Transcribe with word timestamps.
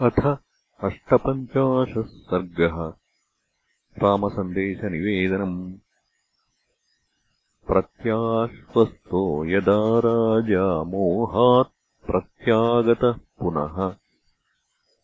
अथ 0.00 0.36
अष्टपञ्चाशः 0.84 2.02
सर्गः। 2.02 2.92
रामसन्देशनिवेदनम्। 4.02 5.74
प्रत्याश्वस्तो 7.66 9.44
यदा 9.44 9.98
राजा 9.98 10.82
मोहात् 10.82 12.06
प्रत्यागतः 12.06 13.12
पुनः। 13.12 13.94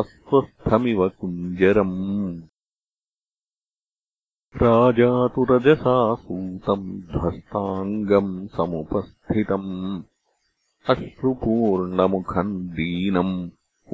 अस्वस्थमिव 0.00 1.00
कुञ्जरम् 1.20 1.98
राजा 4.62 5.12
तु 5.34 5.44
रजसा 5.50 5.96
सूतम् 6.24 6.86
ध्वस्ताङ्गम् 7.12 8.34
समुपस्थितम् 8.56 9.72
अश्रुपूर्णमुखम् 10.92 12.52
दीनम् 12.76 13.34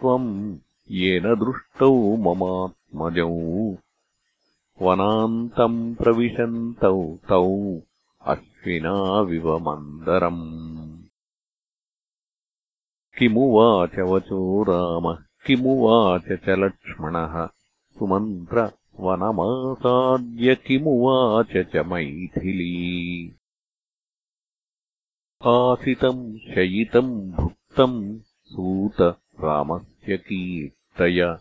त्वम् 0.00 0.58
येन 0.90 1.22
दृष्टौ 1.22 2.16
ममा 2.16 2.79
मजौ 2.94 3.76
वनान्तम् 4.82 5.94
प्रविशन्तौ 5.94 7.18
तौ 7.28 7.80
अश्विनाविव 8.22 9.58
किमुवाच 13.18 13.98
वचो 13.98 14.62
रामः 14.62 15.18
किमुवाच 15.46 16.32
च 16.32 16.48
लक्ष्मणः? 16.48 17.48
सुमन्त्रवनमासाद्य 17.98 20.54
किमुवाच 20.54 21.56
च 21.56 21.76
मैथिली? 21.76 23.32
आसितम् 25.46 26.38
शयितम् 26.38 27.32
भुक्तम् 27.32 28.20
सूत 28.20 29.16
रामस्य 29.40 30.16
कीर्तय 30.16 31.38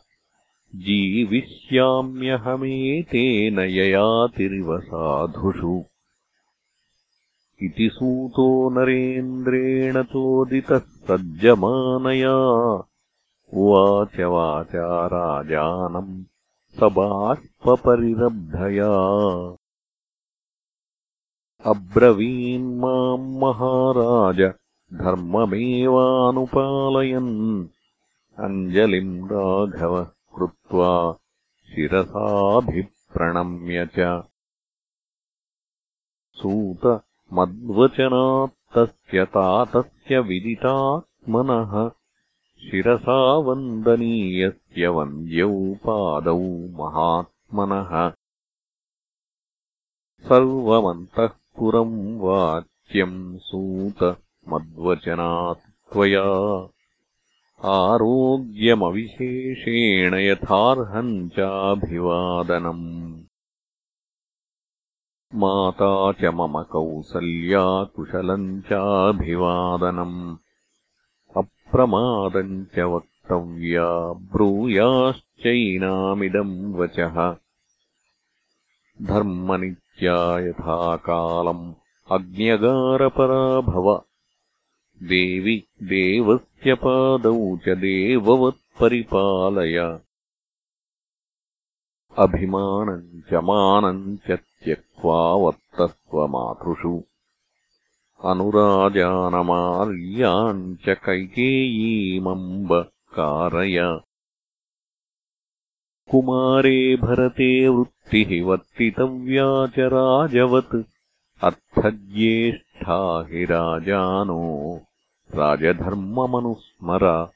जीविष्याम्यहमेतेन 0.75 3.59
ययातिरिव 3.59 4.79
साधुषु 4.79 5.83
इति 7.61 7.89
सूतो 7.93 8.69
नरेन्द्रेण 8.69 10.03
चोदितः 10.03 10.77
सज्जमानया। 10.77 12.35
उवाच 13.53 14.19
वाचा 14.19 15.07
राजानम् 15.07 16.23
स 16.79 16.83
बाष्परिरब्धया 16.83 18.91
अब्रवीन्माम् 21.65 23.39
महाराज 23.39 24.53
धर्ममेवानुपालयन्। 24.93 27.67
अञ्जलिम् 28.39 29.29
राघवः 29.31 30.07
कृत्वा 30.39 31.17
शिरसाभिप्रणम्य 31.69 33.85
च। 33.85 34.23
सूत 36.33 37.03
मद्वचनात्तस्य 37.33 39.25
तातस्य 39.25 40.19
विदितात्मनः। 40.19 41.91
शिरसा 42.59 43.33
वन्दनीयस्य 43.33 44.87
वन्द्यौ 44.87 45.73
पादौ 45.73 46.39
महात्मनः 46.79 48.11
सर्वमन्तःपुरम् 50.27 52.19
वाच्यम् 52.19 53.39
सूत 53.39 54.21
मद्वचनात् 54.49 55.93
त्वया 55.93 56.25
आरोग्यमविशेषेण 57.65 60.13
यथार्हम् 60.13 61.29
चाभिवादनम्। 61.29 63.21
माता 65.35 66.11
च 66.11 66.25
मम 66.25 66.63
कौसल्या 66.63 67.83
कुशलम् 67.83 68.61
चाभिवादनम्। 68.61 70.37
अप्रमादम् 71.37 72.65
च 72.65 72.79
वक्तव्या 72.79 74.13
ब्रूयाश्चैनामिदम् 74.13 76.73
वचः। 76.73 77.35
धर्मनित्या 79.01 80.39
यथा 80.39 80.95
कालम् 80.95 81.73
अग्न्यगारपरा 82.11 83.61
भव 83.61 84.01
देवि 85.03 85.63
देवस्य 85.83 86.73
पादौ 86.73 87.57
च 87.57 87.69
देववत्परिपालय। 87.69 89.99
अभिमानम् 92.17 93.21
च 93.21 93.33
मानम् 93.33 94.17
च 94.17 94.39
त्यक्त्वा 94.63 95.35
वर्तस्व 95.35 96.27
मातृषु 96.27 97.03
अनुराजानमार्याम् 98.25 100.75
च 100.75 100.89
कैकेयीमम्ब 100.89 102.91
कारय। 103.13 103.99
कुमारे 106.11 106.95
भरते 106.95 107.67
वृत्तिः 107.67 108.45
वर्तितव्या 108.45 109.67
च 109.67 109.79
राजवत्। 109.79 110.83
अर्थज्येष्ठा 111.43 113.27
हि 113.29 113.45
राजानो 113.45 114.81
राजधर्ममनुस्मर। 115.35 117.31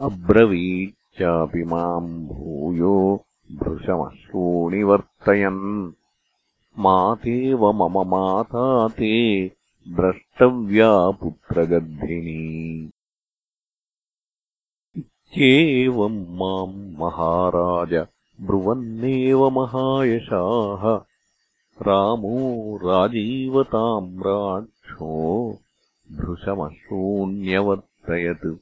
अब्रवीच्चापि 0.00 1.64
माम् 1.64 2.26
भूयो 2.26 3.24
भृशमश्रूणि 3.52 4.82
वर्तयन् 4.82 5.92
मातेव 6.78 7.72
मम 7.72 8.08
माता 8.08 8.88
ते 8.88 9.50
द्रष्टव्या 9.88 11.10
पुत्रगर्भिणी 11.10 12.90
इत्येवम् 15.32 16.26
माम् 16.28 16.96
महाराज 16.96 18.06
ब्रुवन्नेव 18.40 19.50
महायशाः। 19.50 21.00
रामो 21.82 22.76
राजीवताम्राक्षो 22.76 25.58
भृशमश्रूण्यवर्तयत् 26.12 28.56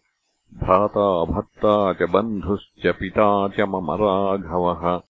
भ्राता 0.58 1.24
भर्ता 1.24 1.92
च 1.92 2.10
बन्धुश्च 2.10 2.86
पिता 2.86 3.48
च 3.48 3.60
मम 3.60 3.90
राघवः। 3.90 5.00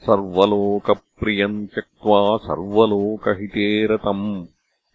सर्वलोकप्रियम् 0.00 1.66
त्यक्त्वा 1.66 2.36
सर्वलोकहिते 2.36 3.86
रतम्। 3.86 4.46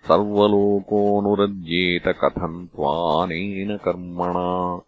सर्वलोकोऽनुरज्येत 0.07 2.07
कथम् 2.07 2.67
त्वानेन 2.67 3.77
कर्मणा। 3.77 4.81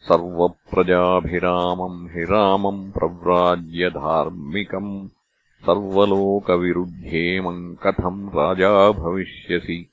सर्वप्रजाभिरामम् 0.00 2.08
हि 2.08 2.24
रामम् 2.24 2.92
प्रव्राज्य 2.92 3.90
धार्मिकम्। 3.90 5.08
सर्वलोकविरुद्धेमम् 5.66 7.76
कथम् 7.76 8.28
राजा 8.28 8.90
भविष्यसि 8.90 9.90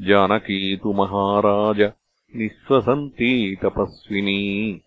जानकी 0.00 0.76
तु 0.76 0.92
महाराज 0.92 1.92
निःश्वसन्ती 2.36 3.56
तपस्विनी। 3.56 4.80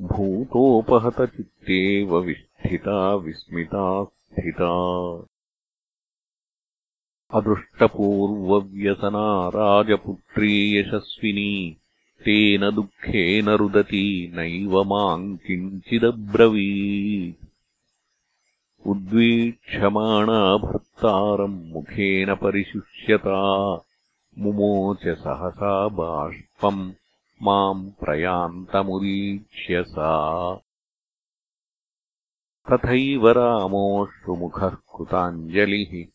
भूतोपहतचित्तेव 0.00 2.18
विष्ठिता 2.18 3.14
विस्मिता 3.14 4.04
स्थिता। 4.04 5.24
अदृष्टपूर्वव्यसना 7.34 9.48
राजपुत्री 9.48 10.78
यशस्विनी 10.78 11.76
तेन 12.24 12.70
दुःखेन 12.70 13.48
रुदती 13.48 14.32
नैव 14.34 14.84
माम् 14.84 15.36
किञ्चिदब्रवी 15.36 17.34
उद्वीक्षमाणा 18.86 20.56
भर्तारम् 20.56 21.64
मुखेन 21.64 22.34
परिशुष्यता 22.34 23.76
मुमोच 24.38 24.98
सहसा 24.98 25.88
बाष्पम् 25.88 26.92
माम् 27.42 27.90
प्रयान्तमुदीक्ष्य 27.90 29.82
सा 29.82 30.60
तथैव 32.72 33.28
रामोऽश्रुमुखः 33.28 34.68
कृताञ्जलिः 34.68 36.06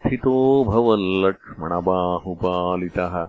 स्थितो 0.00 0.64
भवल्लक्ष्मणबाहुपालितः। 0.64 3.28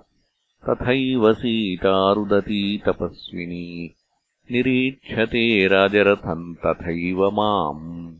तथैव 0.67 1.33
सीतारुदती 1.33 2.77
तपस्विनी 2.77 3.95
निरीक्षते 4.51 5.67
राजरथम् 5.67 6.55
तथैव 6.55 7.31
माम् 7.31 8.15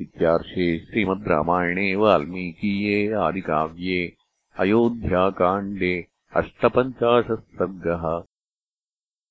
इत्यार्षे 0.00 0.66
श्रीमद् 0.86 1.28
रामायणे 1.28 1.94
वाल्मीकीये 2.02 2.98
आदिकाव्ये 3.26 4.00
अयोध्याकाण्डे 4.64 5.94
अष्टपञ्चाशत् 6.40 7.46
सर्गः 7.58 8.04